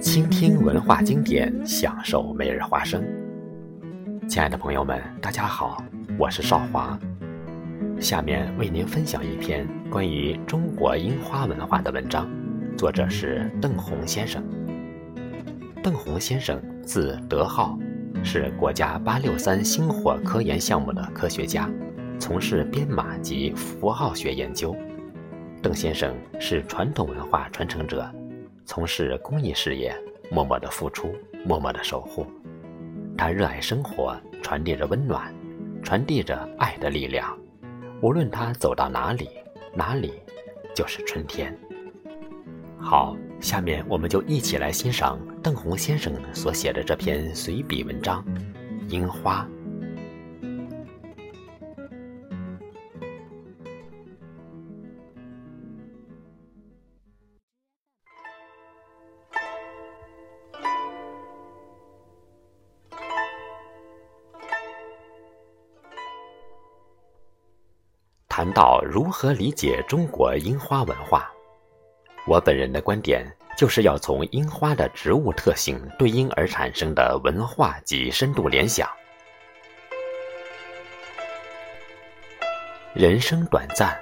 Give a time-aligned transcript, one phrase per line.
[0.00, 3.02] 倾听文化经典，享受每日花生。
[4.28, 5.82] 亲爱的朋友们，大家好，
[6.16, 6.96] 我是少华。
[7.98, 12.30] 下面为您分享一篇关于中国樱花文化的文章，
[12.76, 14.40] 作者是邓红先生。
[15.82, 17.76] 邓红先生字德浩，
[18.22, 21.68] 是国家八六三星火科研项目的科学家，
[22.20, 24.76] 从事编码及符号学研究。
[25.60, 28.08] 邓先生是传统文化传承者，
[28.68, 29.96] 从事公益事业，
[30.30, 32.26] 默默的付出，默默的守护。
[33.16, 35.34] 他热爱生活，传递着温暖，
[35.82, 37.34] 传递着爱的力量。
[38.02, 39.30] 无论他走到哪里，
[39.72, 40.12] 哪里
[40.74, 41.58] 就是春天。
[42.78, 48.22] 好，下面我们就一起来欣赏邓红先生所写的这篇随笔文章
[48.92, 49.48] 《樱花》。
[68.38, 71.28] 谈到如何理解中国樱花文化，
[72.24, 73.26] 我本人的观点
[73.56, 78.88] 就是要从樱花的植物特性对应而产生的文化及深度联想。
[82.94, 83.98] 人生短暂，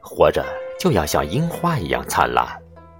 [0.00, 0.46] 活着
[0.78, 2.46] 就要像樱花一样灿烂，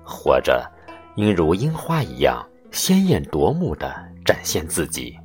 [0.04, 0.68] 活着
[1.14, 3.94] 应如樱花一样鲜艳夺目的
[4.24, 5.16] 展现自己。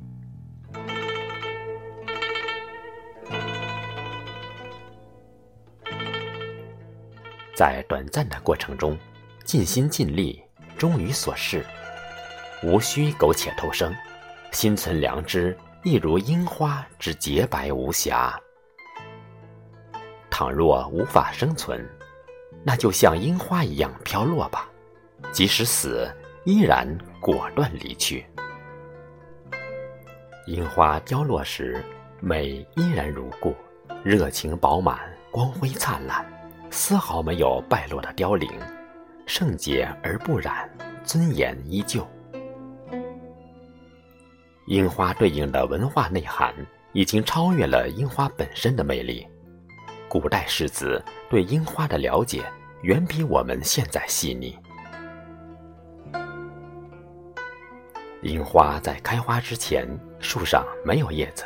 [7.56, 8.98] 在短暂的过程中，
[9.42, 10.42] 尽心尽力，
[10.76, 11.64] 忠于所事，
[12.62, 13.94] 无需苟且偷生，
[14.52, 18.38] 心存良知，亦如樱花之洁白无瑕。
[20.28, 21.82] 倘若无法生存，
[22.62, 24.68] 那就像樱花一样飘落吧，
[25.32, 26.14] 即使死，
[26.44, 26.86] 依然
[27.20, 28.26] 果断离去。
[30.46, 31.82] 樱花凋落时，
[32.20, 33.56] 美依然如故，
[34.04, 36.22] 热情饱满，光辉灿烂。
[36.70, 38.50] 丝毫没有败落的凋零，
[39.26, 40.68] 圣洁而不染，
[41.04, 42.06] 尊严依旧。
[44.66, 46.52] 樱花对应的文化内涵
[46.92, 49.26] 已经超越了樱花本身的魅力。
[50.08, 52.44] 古代世子对樱花的了解
[52.82, 54.58] 远比我们现在细腻。
[58.22, 59.86] 樱花在开花之前，
[60.20, 61.44] 树上没有叶子，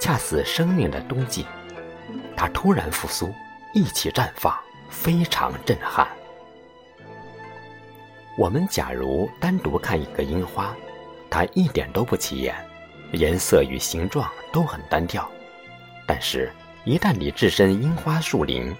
[0.00, 1.46] 恰似生命的冬季。
[2.36, 3.32] 它突然复苏。
[3.74, 4.56] 一起绽放，
[4.88, 6.06] 非常震撼。
[8.38, 10.72] 我们假如单独看一个樱花，
[11.28, 12.54] 它一点都不起眼，
[13.10, 15.28] 颜色与形状都很单调。
[16.06, 16.52] 但是，
[16.84, 18.72] 一旦你置身樱花树林，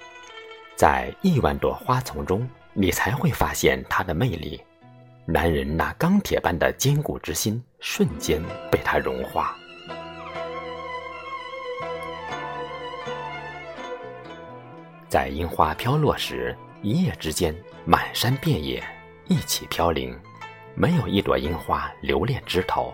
[0.76, 4.62] 在亿万朵花丛中，你才会发现它的魅力。
[5.26, 8.40] 男人那钢铁般的坚固之心，瞬间
[8.70, 9.56] 被它融化。
[15.14, 17.54] 在樱花飘落时，一夜之间，
[17.84, 18.82] 满山遍野
[19.28, 20.12] 一起飘零，
[20.74, 22.92] 没有一朵樱花留恋枝头。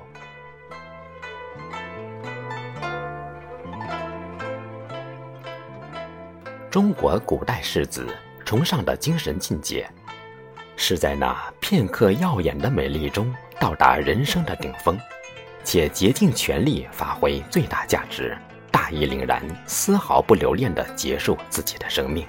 [6.70, 8.06] 中国古代士子
[8.44, 9.88] 崇尚的精神境界，
[10.76, 14.98] 是在那片刻耀眼的美丽中到达人生的顶峰，
[15.64, 18.36] 且竭尽全力发挥最大价值。
[18.94, 22.26] 义凛然，丝毫不留恋地结束自己的生命。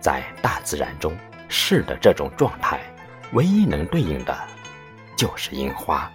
[0.00, 1.16] 在大自然中，
[1.48, 2.80] 是的这种状态，
[3.32, 4.36] 唯一能对应的，
[5.16, 6.10] 就是樱花。